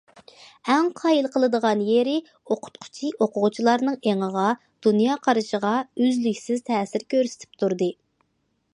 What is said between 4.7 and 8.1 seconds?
دۇنيا قارىشىغا ئۈزلۈكسىز تەسىر كۆرسىتىپ تۇردى.